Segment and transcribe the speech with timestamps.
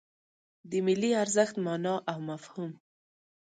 [0.69, 2.71] د ملي ارزښت مانا او مفهوم